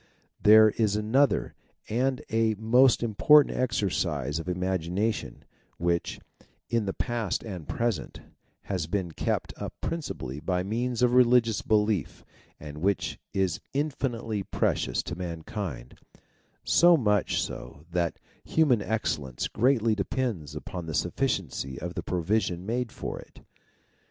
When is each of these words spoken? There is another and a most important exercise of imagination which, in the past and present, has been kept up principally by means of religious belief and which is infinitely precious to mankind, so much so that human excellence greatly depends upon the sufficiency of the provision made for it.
There 0.41 0.71
is 0.71 0.95
another 0.95 1.53
and 1.87 2.23
a 2.31 2.55
most 2.55 3.03
important 3.03 3.55
exercise 3.55 4.39
of 4.39 4.49
imagination 4.49 5.45
which, 5.77 6.19
in 6.71 6.87
the 6.87 6.93
past 6.93 7.43
and 7.43 7.67
present, 7.67 8.19
has 8.63 8.87
been 8.87 9.11
kept 9.11 9.53
up 9.57 9.75
principally 9.79 10.39
by 10.39 10.63
means 10.63 11.03
of 11.03 11.13
religious 11.13 11.61
belief 11.61 12.25
and 12.59 12.79
which 12.79 13.19
is 13.31 13.59
infinitely 13.73 14.41
precious 14.41 15.03
to 15.03 15.15
mankind, 15.15 15.99
so 16.63 16.97
much 16.97 17.39
so 17.39 17.85
that 17.91 18.17
human 18.43 18.81
excellence 18.81 19.47
greatly 19.47 19.93
depends 19.93 20.55
upon 20.55 20.87
the 20.87 20.95
sufficiency 20.95 21.79
of 21.79 21.93
the 21.93 22.01
provision 22.01 22.65
made 22.65 22.91
for 22.91 23.19
it. 23.19 23.41